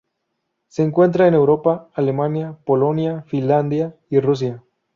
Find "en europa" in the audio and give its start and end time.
1.27-1.87